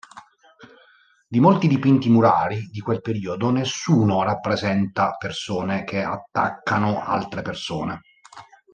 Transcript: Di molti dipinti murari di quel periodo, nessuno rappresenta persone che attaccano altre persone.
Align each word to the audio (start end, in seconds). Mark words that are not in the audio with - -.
Di 1.27 1.39
molti 1.39 1.67
dipinti 1.67 2.09
murari 2.09 2.69
di 2.71 2.79
quel 2.79 3.01
periodo, 3.01 3.51
nessuno 3.51 4.23
rappresenta 4.23 5.15
persone 5.15 5.83
che 5.83 6.01
attaccano 6.01 7.05
altre 7.05 7.43
persone. 7.43 8.01